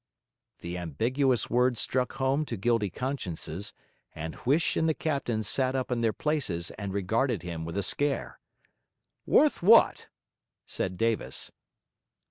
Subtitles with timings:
[0.61, 3.71] The ambiguous words struck home to guilty consciences,
[4.15, 7.83] and Huish and the captain sat up in their places and regarded him with a
[7.83, 8.39] scare.
[9.27, 10.07] 'Worth what?'
[10.65, 11.51] said Davis.